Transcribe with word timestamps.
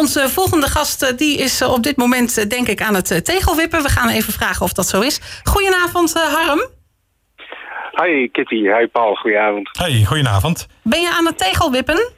Onze 0.00 0.28
volgende 0.28 0.66
gast 0.66 1.18
die 1.18 1.38
is 1.38 1.62
op 1.62 1.82
dit 1.82 1.96
moment 1.96 2.50
denk 2.50 2.68
ik 2.68 2.82
aan 2.82 2.94
het 2.94 3.24
tegelwippen. 3.24 3.82
We 3.82 3.88
gaan 3.88 4.08
even 4.08 4.32
vragen 4.32 4.64
of 4.64 4.72
dat 4.72 4.86
zo 4.86 5.00
is. 5.00 5.20
Goedenavond 5.42 6.12
Harm. 6.12 6.68
Hi 7.92 8.28
Kitty, 8.32 8.56
hi 8.56 8.86
Paul, 8.86 9.14
goedenavond. 9.14 9.68
Hey, 9.78 10.04
goedenavond. 10.04 10.66
Ben 10.82 11.00
je 11.00 11.10
aan 11.10 11.26
het 11.26 11.38
tegelwippen? 11.38 12.12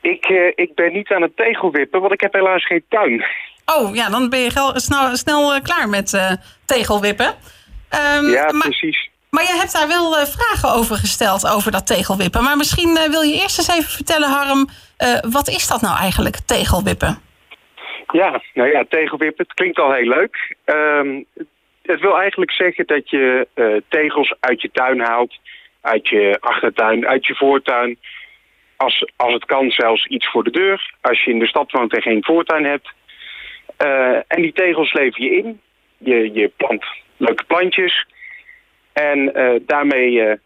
Ik, 0.00 0.28
uh, 0.28 0.52
ik 0.54 0.74
ben 0.74 0.92
niet 0.92 1.10
aan 1.10 1.22
het 1.22 1.36
tegelwippen, 1.36 2.00
want 2.00 2.12
ik 2.12 2.20
heb 2.20 2.32
helaas 2.32 2.66
geen 2.66 2.84
tuin. 2.88 3.24
Oh, 3.64 3.94
ja, 3.94 4.10
dan 4.10 4.28
ben 4.28 4.40
je 4.40 4.72
snel, 4.74 5.16
snel 5.16 5.60
klaar 5.62 5.88
met 5.88 6.12
uh, 6.12 6.32
tegelwippen. 6.64 7.26
Um, 7.26 8.30
ja, 8.30 8.52
maar, 8.52 8.68
precies. 8.68 9.10
Maar 9.36 9.42
je 9.42 9.58
hebt 9.60 9.72
daar 9.72 9.88
wel 9.88 10.26
vragen 10.26 10.72
over 10.78 10.96
gesteld, 10.96 11.54
over 11.54 11.70
dat 11.72 11.86
tegelwippen. 11.86 12.42
Maar 12.42 12.56
misschien 12.56 12.98
wil 13.10 13.22
je 13.22 13.40
eerst 13.42 13.58
eens 13.58 13.76
even 13.76 13.90
vertellen, 13.90 14.28
Harm... 14.28 14.68
wat 15.30 15.48
is 15.48 15.66
dat 15.68 15.80
nou 15.80 15.98
eigenlijk, 15.98 16.36
tegelwippen? 16.46 17.18
Ja, 18.12 18.42
nou 18.54 18.70
ja, 18.70 18.84
tegelwippen, 18.88 19.44
het 19.46 19.54
klinkt 19.54 19.78
al 19.78 19.92
heel 19.92 20.08
leuk. 20.08 20.56
Um, 20.64 21.26
het 21.82 22.00
wil 22.00 22.18
eigenlijk 22.18 22.52
zeggen 22.52 22.86
dat 22.86 23.10
je 23.10 23.48
tegels 23.88 24.34
uit 24.40 24.62
je 24.62 24.70
tuin 24.72 25.00
haalt, 25.00 25.38
uit 25.80 26.08
je 26.08 26.36
achtertuin, 26.40 27.06
uit 27.06 27.26
je 27.26 27.34
voortuin. 27.34 27.98
Als, 28.76 29.10
als 29.16 29.32
het 29.32 29.44
kan 29.44 29.70
zelfs 29.70 30.06
iets 30.06 30.30
voor 30.30 30.44
de 30.44 30.50
deur. 30.50 30.94
Als 31.00 31.24
je 31.24 31.30
in 31.30 31.38
de 31.38 31.46
stad 31.46 31.70
woont 31.70 31.94
en 31.94 32.02
geen 32.02 32.24
voortuin 32.24 32.64
hebt. 32.64 32.88
En 34.28 34.42
die 34.42 34.52
tegels 34.52 34.92
lever 34.92 35.22
je 35.22 35.30
in. 35.30 35.60
Je, 35.98 36.32
je 36.32 36.50
plant 36.56 36.84
leuke 37.16 37.44
plantjes. 37.44 38.06
En 38.92 39.18
uh, 39.18 39.60
daarmee 39.66 40.38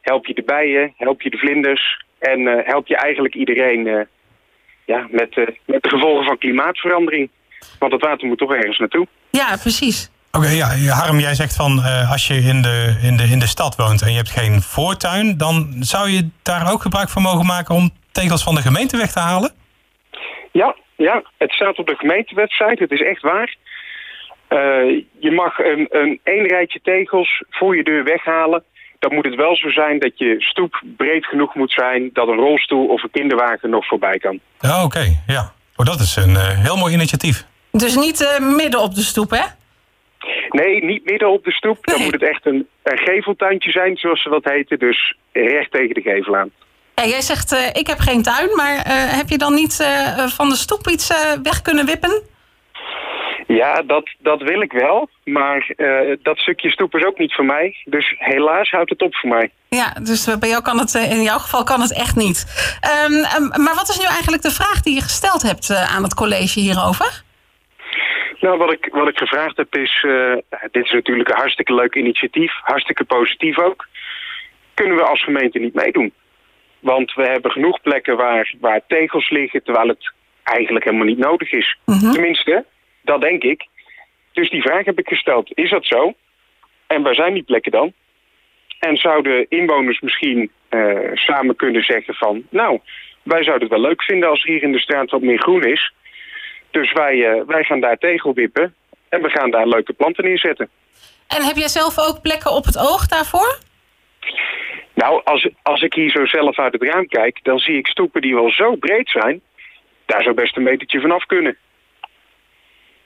help 0.00 0.26
je 0.26 0.34
de 0.34 0.42
bijen, 0.42 0.92
help 0.96 1.22
je 1.22 1.30
de 1.30 1.38
vlinders. 1.38 2.04
En 2.18 2.46
help 2.46 2.86
je 2.86 2.96
eigenlijk 2.96 3.34
iedereen 3.34 4.06
ja, 4.84 5.06
met, 5.10 5.36
met 5.66 5.82
de 5.82 5.88
gevolgen 5.88 6.24
van 6.24 6.38
klimaatverandering. 6.38 7.30
Want 7.78 7.92
het 7.92 8.02
water 8.02 8.28
moet 8.28 8.38
toch 8.38 8.54
ergens 8.54 8.78
naartoe. 8.78 9.06
Ja, 9.30 9.56
precies. 9.56 10.10
Oké, 10.32 10.48
ja, 10.48 10.68
Harm, 10.88 11.18
jij 11.18 11.34
zegt 11.34 11.56
van 11.56 11.78
uh, 11.78 12.10
als 12.10 12.26
je 12.26 12.34
in 12.34 12.62
de, 12.62 12.98
in, 13.02 13.16
de, 13.16 13.22
in 13.22 13.38
de 13.38 13.46
stad 13.46 13.76
woont 13.76 14.02
en 14.02 14.10
je 14.10 14.16
hebt 14.16 14.30
geen 14.30 14.60
voortuin, 14.60 15.36
dan 15.36 15.74
zou 15.80 16.10
je 16.10 16.28
daar 16.42 16.72
ook 16.72 16.82
gebruik 16.82 17.08
van 17.08 17.22
mogen 17.22 17.46
maken 17.46 17.74
om 17.74 17.90
tegels 18.12 18.42
van 18.42 18.54
de 18.54 18.60
gemeente 18.60 18.96
weg 18.96 19.12
te 19.12 19.18
halen? 19.18 19.52
Ja, 20.52 20.76
ja 20.96 21.22
het 21.38 21.52
staat 21.52 21.78
op 21.78 21.86
de 21.86 21.96
gemeentewebsite, 21.96 22.82
het 22.82 22.90
is 22.90 23.02
echt 23.02 23.22
waar. 23.22 23.56
Uh, 24.52 25.02
je 25.18 25.30
mag 25.30 25.58
een, 25.58 25.86
een 25.90 26.20
één 26.22 26.46
rijtje 26.46 26.80
tegels 26.82 27.42
voor 27.50 27.76
je 27.76 27.84
deur 27.84 28.04
weghalen. 28.04 28.64
Dan 28.98 29.14
moet 29.14 29.24
het 29.24 29.34
wel 29.34 29.56
zo 29.56 29.70
zijn 29.70 29.98
dat 29.98 30.18
je 30.18 30.34
stoep 30.38 30.82
breed 30.96 31.26
genoeg 31.26 31.54
moet 31.54 31.72
zijn... 31.72 32.10
dat 32.12 32.28
een 32.28 32.36
rolstoel 32.36 32.86
of 32.86 33.02
een 33.02 33.10
kinderwagen 33.10 33.70
nog 33.70 33.86
voorbij 33.86 34.18
kan. 34.18 34.40
Ja, 34.60 34.84
oké. 34.84 35.22
Ja. 35.26 35.52
Oh, 35.76 35.86
dat 35.86 36.00
is 36.00 36.16
een 36.16 36.30
uh, 36.30 36.48
heel 36.48 36.76
mooi 36.76 36.94
initiatief. 36.94 37.46
Dus 37.70 37.96
niet 37.96 38.38
midden 38.56 38.80
op 38.80 38.94
de 38.94 39.02
stoep, 39.02 39.30
hè? 39.30 39.44
Nee, 40.48 40.84
niet 40.84 41.04
midden 41.04 41.30
op 41.30 41.44
de 41.44 41.52
stoep. 41.52 41.86
Dan 41.86 42.02
moet 42.02 42.12
het 42.12 42.28
echt 42.28 42.46
een, 42.46 42.66
een 42.82 42.98
geveltuintje 42.98 43.70
zijn, 43.70 43.96
zoals 43.96 44.22
ze 44.22 44.28
dat 44.28 44.44
heten. 44.44 44.78
Dus 44.78 45.16
recht 45.32 45.70
tegen 45.70 45.94
de 45.94 46.00
gevel 46.00 46.36
aan. 46.36 46.50
Ja, 46.94 47.06
jij 47.06 47.20
zegt, 47.20 47.52
uh, 47.52 47.66
ik 47.72 47.86
heb 47.86 47.98
geen 47.98 48.22
tuin, 48.22 48.56
maar 48.56 48.74
uh, 48.74 48.82
heb 49.16 49.28
je 49.28 49.38
dan 49.38 49.54
niet 49.54 49.78
uh, 49.80 50.26
van 50.26 50.48
de 50.48 50.56
stoep 50.56 50.88
iets 50.88 51.12
weg 51.42 51.62
kunnen 51.62 51.86
wippen? 51.86 52.22
Ja, 53.56 53.82
dat, 53.82 54.10
dat 54.18 54.42
wil 54.42 54.60
ik 54.60 54.72
wel. 54.72 55.08
Maar 55.24 55.74
dat 56.22 56.38
stukje 56.38 56.70
stoep 56.70 56.94
is 56.96 57.04
ook 57.04 57.18
niet 57.18 57.34
voor 57.34 57.44
mij. 57.44 57.76
Dus 57.84 58.14
helaas 58.18 58.70
houdt 58.70 58.90
het 58.90 59.02
op 59.02 59.14
voor 59.16 59.30
mij. 59.30 59.50
Ja, 59.68 59.92
dus 60.02 60.38
bij 60.38 60.48
jou 60.48 60.62
kan 60.62 60.78
het, 60.78 60.94
in 60.94 61.22
jouw 61.22 61.38
geval 61.38 61.64
kan 61.64 61.80
het 61.80 61.96
echt 61.96 62.16
niet. 62.16 62.38
Um, 63.06 63.20
maar 63.64 63.74
wat 63.74 63.88
is 63.88 63.98
nu 63.98 64.06
eigenlijk 64.06 64.42
de 64.42 64.50
vraag 64.50 64.80
die 64.80 64.94
je 64.94 65.00
gesteld 65.00 65.42
hebt 65.42 65.70
aan 65.70 66.02
het 66.02 66.14
college 66.14 66.60
hierover? 66.60 67.22
Nou, 68.40 68.58
wat 68.58 68.72
ik, 68.72 68.88
wat 68.92 69.08
ik 69.08 69.18
gevraagd 69.18 69.56
heb 69.56 69.76
is... 69.76 70.04
Uh, 70.06 70.36
dit 70.70 70.84
is 70.84 70.92
natuurlijk 70.92 71.28
een 71.28 71.36
hartstikke 71.36 71.74
leuk 71.74 71.94
initiatief. 71.94 72.52
Hartstikke 72.62 73.04
positief 73.04 73.58
ook. 73.58 73.86
Kunnen 74.74 74.96
we 74.96 75.02
als 75.02 75.24
gemeente 75.24 75.58
niet 75.58 75.74
meedoen? 75.74 76.12
Want 76.80 77.14
we 77.14 77.22
hebben 77.22 77.50
genoeg 77.50 77.80
plekken 77.80 78.16
waar, 78.16 78.54
waar 78.60 78.80
tegels 78.86 79.30
liggen... 79.30 79.62
terwijl 79.62 79.88
het 79.88 80.12
eigenlijk 80.42 80.84
helemaal 80.84 81.06
niet 81.06 81.18
nodig 81.18 81.52
is. 81.52 81.78
Mhm. 81.84 82.12
Tenminste, 82.12 82.64
dat 83.02 83.20
denk 83.20 83.42
ik. 83.42 83.66
Dus 84.32 84.50
die 84.50 84.62
vraag 84.62 84.84
heb 84.84 84.98
ik 84.98 85.08
gesteld. 85.08 85.50
Is 85.54 85.70
dat 85.70 85.86
zo? 85.86 86.14
En 86.86 87.02
waar 87.02 87.14
zijn 87.14 87.34
die 87.34 87.42
plekken 87.42 87.72
dan? 87.72 87.92
En 88.78 88.96
zouden 88.96 89.46
inwoners 89.48 90.00
misschien 90.00 90.50
uh, 90.70 91.10
samen 91.14 91.56
kunnen 91.56 91.82
zeggen 91.82 92.14
van... 92.14 92.46
nou, 92.50 92.80
wij 93.22 93.44
zouden 93.44 93.68
het 93.68 93.78
wel 93.78 93.88
leuk 93.88 94.02
vinden 94.02 94.28
als 94.28 94.42
er 94.44 94.50
hier 94.50 94.62
in 94.62 94.72
de 94.72 94.80
straat 94.80 95.10
wat 95.10 95.20
meer 95.20 95.38
groen 95.38 95.64
is... 95.64 95.92
Dus 96.72 96.92
wij, 96.92 97.14
uh, 97.14 97.42
wij 97.46 97.64
gaan 97.64 97.80
daar 97.80 97.98
tegelwippen 97.98 98.74
en 99.08 99.22
we 99.22 99.30
gaan 99.30 99.50
daar 99.50 99.66
leuke 99.66 99.92
planten 99.92 100.24
neerzetten. 100.24 100.68
En 101.28 101.42
heb 101.42 101.56
jij 101.56 101.68
zelf 101.68 101.98
ook 101.98 102.22
plekken 102.22 102.52
op 102.52 102.64
het 102.64 102.78
oog 102.78 103.06
daarvoor? 103.06 103.58
Nou, 104.94 105.20
als, 105.24 105.48
als 105.62 105.82
ik 105.82 105.94
hier 105.94 106.10
zo 106.10 106.26
zelf 106.26 106.58
uit 106.58 106.72
het 106.72 106.82
raam 106.82 107.06
kijk, 107.08 107.38
dan 107.42 107.58
zie 107.58 107.76
ik 107.76 107.86
stoepen 107.86 108.20
die 108.20 108.34
wel 108.34 108.50
zo 108.50 108.76
breed 108.76 109.10
zijn. 109.10 109.40
Daar 110.06 110.22
zou 110.22 110.34
best 110.34 110.56
een 110.56 110.62
metertje 110.62 111.00
vanaf 111.00 111.24
kunnen. 111.26 111.56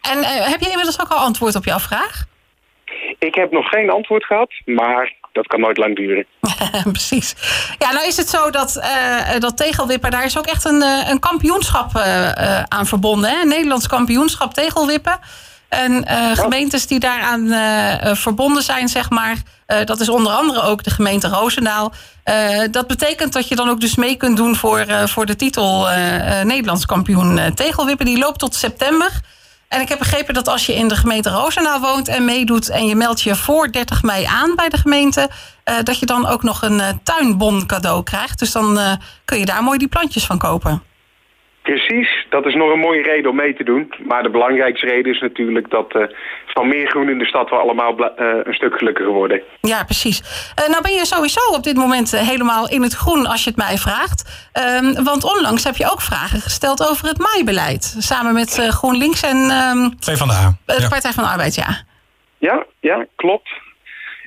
En 0.01 0.19
uh, 0.19 0.27
heb 0.27 0.61
je 0.61 0.71
inmiddels 0.71 1.01
ook 1.01 1.11
al 1.11 1.19
antwoord 1.19 1.55
op 1.55 1.65
jouw 1.65 1.79
vraag? 1.79 2.25
Ik 3.19 3.34
heb 3.34 3.51
nog 3.51 3.69
geen 3.69 3.91
antwoord 3.91 4.25
gehad, 4.25 4.53
maar 4.65 5.15
dat 5.37 5.47
kan 5.47 5.61
nooit 5.61 5.77
lang 5.77 5.97
duren. 5.97 6.27
Precies. 6.93 7.34
Ja, 7.79 7.93
nou 7.93 8.06
is 8.06 8.17
het 8.17 8.29
zo 8.29 8.51
dat, 8.51 8.77
uh, 8.77 9.39
dat 9.39 9.56
tegelwippen, 9.56 10.11
daar 10.11 10.25
is 10.25 10.39
ook 10.39 10.47
echt 10.47 10.65
een, 10.65 10.83
uh, 10.83 11.09
een 11.09 11.19
kampioenschap 11.19 11.91
uh, 11.97 12.62
aan 12.62 12.87
verbonden. 12.87 13.31
Hè? 13.31 13.41
Een 13.41 13.49
Nederlands 13.49 13.87
kampioenschap 13.87 14.55
tegelwippen. 14.55 15.19
En 15.69 16.06
gemeentes 16.37 16.87
die 16.87 16.99
daaraan 16.99 17.49
verbonden 18.17 18.62
zijn, 18.62 18.89
zeg 18.89 19.11
maar, 19.11 19.37
dat 19.85 20.01
is 20.01 20.09
onder 20.09 20.33
andere 20.33 20.62
ook 20.62 20.83
de 20.83 20.91
gemeente 20.91 21.29
Roosendaal. 21.29 21.93
dat 22.71 22.87
betekent 22.87 23.33
dat 23.33 23.49
je 23.49 23.56
dan 23.56 23.69
ook 23.69 23.81
dus 23.81 23.97
mee 23.97 24.17
kunt 24.17 24.37
doen 24.37 24.56
voor, 24.56 24.87
voor 25.05 25.27
de 25.27 25.37
titel 25.37 25.89
Nederlands 26.43 26.87
kampioen 26.87 27.55
tegelwippen. 27.55 28.06
Die 28.06 28.19
loopt 28.19 28.39
tot 28.39 28.55
september. 28.55 29.11
En 29.69 29.81
ik 29.81 29.88
heb 29.88 29.99
begrepen 29.99 30.34
dat 30.34 30.49
als 30.49 30.66
je 30.66 30.75
in 30.75 30.88
de 30.88 30.97
gemeente 30.97 31.31
Roosendaal 31.31 31.81
woont 31.81 32.09
en 32.09 32.25
meedoet 32.25 32.69
en 32.69 32.87
je 32.87 32.94
meldt 32.94 33.22
je 33.22 33.37
voor 33.37 33.72
30 33.72 34.03
mei 34.03 34.25
aan 34.25 34.54
bij 34.54 34.69
de 34.69 34.77
gemeente, 34.77 35.31
uh, 35.65 35.75
dat 35.82 35.99
je 35.99 36.06
dan 36.06 36.27
ook 36.27 36.43
nog 36.43 36.62
een 36.62 36.78
uh, 36.78 36.88
tuinbon 37.03 37.66
cadeau 37.66 38.03
krijgt. 38.03 38.38
Dus 38.38 38.53
dan 38.53 38.78
uh, 38.78 38.93
kun 39.25 39.38
je 39.38 39.47
daar 39.47 39.62
mooi 39.62 39.78
die 39.78 39.88
plantjes 39.88 40.25
van 40.25 40.38
kopen. 40.38 40.82
Precies, 41.66 42.27
dat 42.28 42.47
is 42.47 42.54
nog 42.54 42.72
een 42.72 42.78
mooie 42.78 43.03
reden 43.03 43.31
om 43.31 43.37
mee 43.37 43.54
te 43.54 43.65
doen. 43.65 43.94
Maar 44.06 44.22
de 44.22 44.31
belangrijkste 44.31 44.87
reden 44.87 45.12
is 45.12 45.21
natuurlijk 45.21 45.71
dat 45.71 45.94
uh, 45.94 46.03
van 46.47 46.69
meer 46.69 46.88
groen 46.91 47.09
in 47.09 47.19
de 47.19 47.27
stad 47.27 47.50
we 47.50 47.56
allemaal 47.56 48.00
uh, 48.00 48.06
een 48.44 48.54
stuk 48.54 48.77
gelukkiger 48.78 49.12
worden. 49.12 49.43
Ja, 49.60 49.84
precies. 49.84 50.21
Uh, 50.21 50.69
nou 50.69 50.82
ben 50.82 50.93
je 50.93 51.06
sowieso 51.06 51.41
op 51.53 51.62
dit 51.62 51.76
moment 51.76 52.10
helemaal 52.10 52.69
in 52.69 52.82
het 52.82 52.93
groen 52.93 53.26
als 53.26 53.44
je 53.44 53.50
het 53.50 53.59
mij 53.59 53.76
vraagt. 53.76 54.49
Ehm, 54.53 55.05
want 55.05 55.25
onlangs 55.25 55.65
heb 55.65 55.76
je 55.76 55.91
ook 55.91 56.00
vragen 56.00 56.41
gesteld 56.41 56.88
over 56.91 57.09
het 57.09 57.19
maaibeleid. 57.19 57.97
Samen 57.99 58.34
met 58.34 58.69
GroenLinks 58.71 59.22
en... 59.22 59.37
Um, 59.37 59.99
Twee 59.99 60.16
van 60.16 60.28
de 60.28 60.34
A. 60.34 60.56
De 60.66 60.81
ja. 60.81 60.88
Partij 60.88 61.12
van 61.12 61.25
de 61.25 61.31
Arbeid, 61.31 61.55
ja. 61.55 61.84
Ja, 62.38 62.66
ja, 62.81 63.06
klopt. 63.16 63.49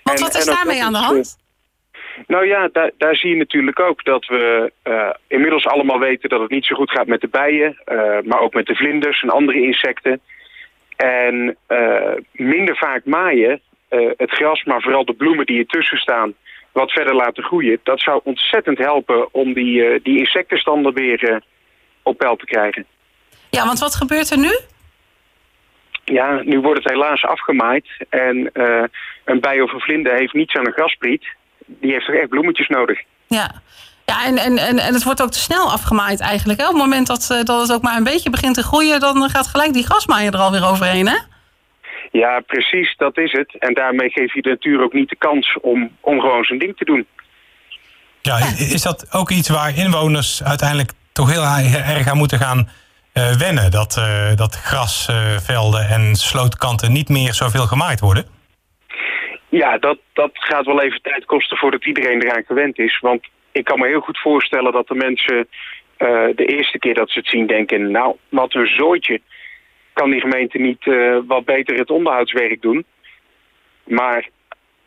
Want 0.04 0.18
en, 0.18 0.26
wat 0.26 0.36
is 0.36 0.46
daarmee 0.46 0.84
aan 0.84 0.94
de 0.94 1.00
hand? 1.00 1.39
Nou 2.28 2.48
ja, 2.48 2.70
daar, 2.72 2.92
daar 2.98 3.16
zie 3.16 3.30
je 3.30 3.36
natuurlijk 3.36 3.80
ook 3.80 4.04
dat 4.04 4.26
we 4.26 4.72
uh, 4.84 5.10
inmiddels 5.28 5.66
allemaal 5.66 6.00
weten 6.00 6.30
dat 6.30 6.42
het 6.42 6.50
niet 6.50 6.66
zo 6.66 6.76
goed 6.76 6.92
gaat 6.92 7.08
met 7.08 7.22
de 7.22 7.28
bijen, 7.28 7.78
uh, 7.92 8.18
maar 8.24 8.40
ook 8.40 8.54
met 8.54 8.66
de 8.66 8.76
vlinders 8.76 9.22
en 9.22 9.30
andere 9.30 9.62
insecten. 9.62 10.22
En 10.96 11.58
uh, 11.70 12.14
minder 12.32 12.78
vaak 12.78 13.06
maaien, 13.06 13.62
het 14.18 14.32
gras, 14.32 14.64
maar 14.64 14.82
vooral 14.82 15.06
de 15.06 15.14
bloemen 15.14 15.46
die 15.46 15.60
ertussen 15.60 15.98
staan, 15.98 16.34
wat 16.72 16.92
verder 16.92 17.16
laten 17.16 17.44
groeien. 17.44 17.80
Dat 17.84 18.02
zou 18.02 18.22
ontzettend 18.24 18.78
helpen 18.78 19.34
om 19.34 19.54
die, 19.54 20.02
die 20.02 20.18
insectenstanden 20.18 20.94
weer 20.94 21.44
op 22.04 22.18
peil 22.18 22.36
te 22.36 22.46
krijgen. 22.46 22.86
Ja, 23.50 23.66
want 23.66 23.80
wat 23.80 23.96
gebeurt 23.96 24.30
er 24.30 24.38
nu? 24.38 24.60
Ja, 26.06 26.42
nu 26.44 26.60
wordt 26.60 26.84
het 26.84 26.94
helaas 26.94 27.24
afgemaaid. 27.24 27.88
En 28.10 28.50
een 29.26 29.40
bij 29.40 29.62
of 29.62 29.74
een 29.74 29.80
vlinder 29.80 30.14
heeft 30.14 30.34
niets 30.34 30.56
aan 30.56 30.66
een 30.66 30.74
graspriet 30.74 31.26
die 31.82 31.92
heeft 31.92 32.06
toch 32.06 32.16
echt 32.16 32.30
bloemetjes 32.30 32.68
nodig. 32.68 33.00
Ja, 33.28 33.52
ja 34.06 34.26
en, 34.26 34.38
en, 34.38 34.58
en, 34.58 34.78
en 34.78 34.94
het 34.94 35.04
wordt 35.04 35.22
ook 35.22 35.32
te 35.32 35.40
snel 35.40 35.72
afgemaaid 35.72 36.20
eigenlijk. 36.20 36.60
Hè? 36.60 36.66
Op 36.66 36.74
het 36.74 36.82
moment 36.82 37.08
dat, 37.08 37.30
eh, 37.32 37.44
dat 37.44 37.62
het 37.62 37.74
ook 37.74 37.82
maar 37.82 37.98
een 37.98 38.04
beetje 38.04 38.30
begint 38.30 38.56
te 38.56 38.64
groeien... 38.64 39.00
dan 39.00 39.30
gaat 39.30 39.48
gelijk 39.48 39.74
die 39.74 39.86
grasmaaier 39.86 40.34
er 40.34 40.40
alweer 40.40 40.68
overheen, 40.68 41.08
hè? 41.08 41.18
Ja, 42.12 42.40
precies, 42.40 42.96
dat 42.98 43.18
is 43.18 43.32
het. 43.32 43.56
En 43.60 43.74
daarmee 43.74 44.10
geef 44.10 44.34
je 44.34 44.42
de 44.42 44.50
natuur 44.50 44.84
ook 44.84 44.94
niet 44.94 45.10
de 45.10 45.16
kans 45.16 45.58
om, 45.62 45.92
om 46.00 46.20
gewoon 46.20 46.44
zijn 46.44 46.60
ding 46.60 46.78
te 46.78 46.86
doen. 46.86 47.08
Ja, 48.22 48.38
is 48.58 48.82
dat 48.82 49.14
ook 49.14 49.30
iets 49.30 49.50
waar 49.50 49.78
inwoners 49.78 50.44
uiteindelijk 50.44 50.92
toch 51.12 51.32
heel 51.32 51.44
erg 51.44 52.08
aan 52.08 52.18
moeten 52.18 52.40
gaan 52.40 52.70
uh, 53.14 53.32
wennen? 53.32 53.72
Dat, 53.72 53.96
uh, 54.00 54.36
dat 54.36 54.56
grasvelden 54.56 55.88
en 55.88 56.16
slootkanten 56.16 56.92
niet 56.92 57.10
meer 57.10 57.34
zoveel 57.34 57.68
gemaaid 57.68 58.00
worden? 58.00 58.26
Ja, 59.50 59.78
dat, 59.78 59.98
dat 60.14 60.32
gaat 60.34 60.66
wel 60.66 60.82
even 60.82 61.02
tijd 61.02 61.26
kosten 61.26 61.58
voordat 61.58 61.86
iedereen 61.86 62.22
eraan 62.22 62.44
gewend 62.46 62.80
is. 62.80 63.00
Want 63.00 63.28
ik 63.52 63.64
kan 63.64 63.80
me 63.80 63.88
heel 63.88 64.00
goed 64.00 64.20
voorstellen 64.20 64.72
dat 64.72 64.88
de 64.88 64.96
mensen 64.96 65.48
de 66.36 66.46
eerste 66.46 66.80
keer 66.80 66.94
dat 66.94 67.10
ze 67.10 67.20
het 67.20 67.28
zien 67.28 67.48
denken... 67.48 67.92
nou, 67.92 68.16
wat 68.30 68.54
een 68.54 68.68
zooitje. 68.68 69.22
Kan 69.94 70.10
die 70.10 70.20
gemeente 70.20 70.58
niet 70.58 70.86
wat 71.28 71.46
beter 71.46 71.78
het 71.78 71.90
onderhoudswerk 71.90 72.62
doen? 72.62 72.86
Maar 73.84 74.30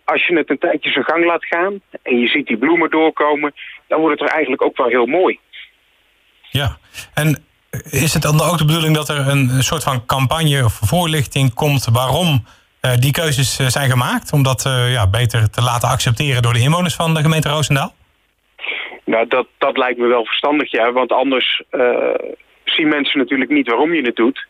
als 0.04 0.26
je 0.26 0.36
het 0.36 0.50
een 0.50 0.58
tijdje 0.58 0.90
zijn 0.90 1.04
gang 1.04 1.24
laat 1.24 1.44
gaan... 1.44 1.80
en 2.02 2.18
je 2.18 2.26
ziet 2.26 2.46
die 2.46 2.56
bloemen 2.56 2.90
doorkomen... 2.90 3.54
dan 3.88 4.00
wordt 4.00 4.20
het 4.20 4.28
er 4.28 4.34
eigenlijk 4.34 4.64
ook 4.64 4.76
wel 4.76 4.88
heel 4.88 5.06
mooi. 5.06 5.38
Ja, 6.50 6.76
en 7.14 7.44
is 7.90 8.14
het 8.14 8.22
dan 8.22 8.40
ook 8.40 8.58
de 8.58 8.64
bedoeling 8.64 8.94
dat 8.94 9.08
er 9.08 9.28
een 9.28 9.62
soort 9.62 9.82
van 9.82 10.06
campagne 10.06 10.64
of 10.64 10.80
voorlichting 10.82 11.54
komt... 11.54 11.88
waarom 11.92 12.44
uh, 12.86 12.92
die 12.96 13.12
keuzes 13.12 13.56
zijn 13.56 13.90
gemaakt? 13.90 14.32
Om 14.32 14.42
dat 14.42 14.64
uh, 14.66 14.92
ja, 14.92 15.06
beter 15.06 15.50
te 15.50 15.62
laten 15.62 15.88
accepteren 15.88 16.42
door 16.42 16.52
de 16.52 16.60
inwoners 16.60 16.94
van 16.94 17.14
de 17.14 17.20
gemeente 17.20 17.48
Roosendaal? 17.48 17.94
Nou, 19.04 19.26
dat, 19.28 19.46
dat 19.58 19.76
lijkt 19.76 19.98
me 19.98 20.06
wel 20.06 20.24
verstandig, 20.24 20.70
ja. 20.70 20.92
Want 20.92 21.12
anders 21.12 21.62
zien 22.64 22.88
mensen 22.88 23.18
natuurlijk 23.18 23.50
niet 23.50 23.68
waarom 23.68 23.94
je 23.94 24.02
het 24.02 24.16
doet. 24.16 24.46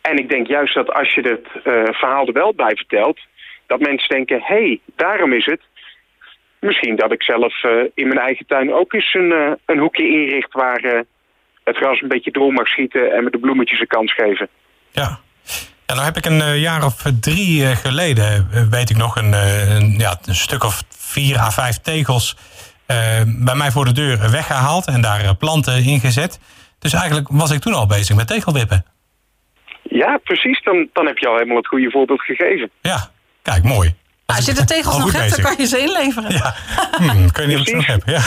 en 0.00 0.16
ik 0.16 0.28
denk 0.28 0.46
juist 0.46 0.74
dat 0.74 0.92
als 0.92 1.14
je 1.14 1.20
het 1.20 1.48
verhaal 1.96 2.26
er 2.26 2.32
wel 2.32 2.54
bij 2.54 2.74
vertelt... 2.76 3.20
dat 3.66 3.80
mensen 3.80 4.08
denken, 4.08 4.40
hé, 4.40 4.54
hey, 4.54 4.80
daarom 4.96 5.32
is 5.32 5.46
het. 5.46 5.60
Misschien 6.60 6.96
dat 6.96 7.12
ik 7.12 7.22
zelf 7.22 7.64
in 7.94 8.08
mijn 8.08 8.20
eigen 8.20 8.46
tuin 8.46 8.72
ook 8.72 8.92
eens 8.92 9.14
een, 9.14 9.58
een 9.66 9.78
hoekje 9.78 10.08
inricht... 10.08 10.52
waar 10.52 11.04
het 11.64 11.76
gras 11.76 12.00
een 12.00 12.08
beetje 12.08 12.30
door 12.30 12.52
mag 12.52 12.68
schieten 12.68 13.12
en 13.12 13.24
met 13.24 13.32
de 13.32 13.38
bloemetjes 13.38 13.80
een 13.80 13.86
kans 13.86 14.14
geven. 14.14 14.48
Ja, 14.90 15.18
ja, 15.86 15.94
nou 15.94 16.04
heb 16.04 16.16
ik 16.16 16.26
een 16.26 16.58
jaar 16.58 16.84
of 16.84 17.02
drie 17.20 17.76
geleden, 17.76 18.48
weet 18.70 18.90
ik 18.90 18.96
nog, 18.96 19.16
een, 19.16 19.32
een, 19.32 19.98
ja, 19.98 20.18
een 20.24 20.34
stuk 20.34 20.64
of 20.64 20.82
vier 20.88 21.38
à 21.38 21.50
vijf 21.50 21.78
tegels 21.78 22.36
bij 23.26 23.54
mij 23.54 23.70
voor 23.70 23.84
de 23.84 23.92
deur 23.92 24.30
weggehaald 24.30 24.86
en 24.86 25.00
daar 25.00 25.36
planten 25.36 25.84
ingezet. 25.84 26.40
Dus 26.78 26.92
eigenlijk 26.92 27.28
was 27.30 27.50
ik 27.50 27.60
toen 27.60 27.74
al 27.74 27.86
bezig 27.86 28.16
met 28.16 28.26
tegelwippen. 28.26 28.84
Ja, 29.82 30.18
precies. 30.24 30.62
Dan, 30.62 30.88
dan 30.92 31.06
heb 31.06 31.18
je 31.18 31.28
al 31.28 31.34
helemaal 31.34 31.56
het 31.56 31.66
goede 31.66 31.90
voorbeeld 31.90 32.22
gegeven. 32.22 32.70
Ja, 32.80 33.10
kijk, 33.42 33.62
mooi. 33.62 33.94
als 34.26 34.46
je 34.46 34.54
de 34.54 34.64
tegels 34.64 34.98
nog 34.98 35.12
hebt, 35.12 35.30
dan 35.30 35.44
kan 35.44 35.54
je 35.58 35.66
ze 35.66 35.78
inleveren. 35.78 36.32
Ja, 36.32 36.54
hmm, 36.98 37.32
kun 37.32 37.50
je 37.50 37.56
niet 37.56 37.66
terug 37.66 37.86
hebben. 37.86 38.12
Ja. 38.12 38.22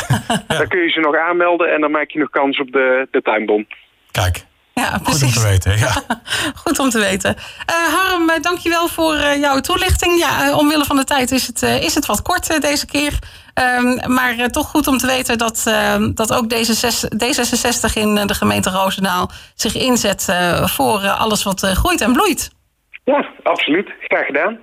ja. 0.48 0.58
Dan 0.58 0.68
kun 0.68 0.80
je 0.80 0.90
ze 0.90 1.00
nog 1.00 1.18
aanmelden 1.18 1.74
en 1.74 1.82
dan 1.82 1.92
maak 1.92 2.10
je 2.10 2.20
nog 2.20 2.30
kans 2.30 2.60
op 2.60 2.72
de, 2.72 3.08
de 3.12 3.22
tuinbom. 3.22 3.68
Kijk, 4.12 4.46
ja, 4.82 5.00
precies. 5.04 5.22
Goed 5.36 5.36
om 5.36 5.42
te 5.42 5.48
weten. 5.48 5.78
Ja. 5.78 5.94
Goed 6.56 6.80
om 6.80 6.90
te 6.90 7.00
weten. 7.00 7.36
Uh, 7.36 7.94
Harm, 7.96 8.30
uh, 8.30 8.36
dankjewel 8.42 8.88
voor 8.88 9.16
uh, 9.16 9.40
jouw 9.40 9.60
toelichting. 9.60 10.20
Ja, 10.20 10.48
uh, 10.48 10.58
omwille 10.58 10.86
van 10.86 10.96
de 10.96 11.04
tijd 11.04 11.32
is 11.32 11.48
het, 11.48 11.62
is 11.62 11.96
het 11.96 12.06
wat 12.06 12.22
kort 12.22 12.62
deze 12.62 12.86
keer. 12.86 13.20
Um, 13.78 14.14
maar 14.14 14.50
toch 14.50 14.70
goed 14.70 14.88
om 14.88 14.98
te 14.98 15.08
weten 15.08 15.38
dat, 15.38 15.64
ehm, 15.68 16.14
dat 16.14 16.34
ook 16.34 16.54
D66 16.54 17.94
in 17.94 18.16
de 18.28 18.34
gemeente 18.34 18.70
Roosendaal 18.70 19.32
zich 19.54 19.76
inzet 19.76 20.26
voor 20.62 21.08
alles 21.08 21.44
wat 21.44 21.60
groeit 21.62 22.02
en 22.02 22.14
bloeit. 22.14 22.52
Ja, 23.04 23.30
absoluut. 23.44 23.90
Graag 24.00 24.26
gedaan. 24.26 24.60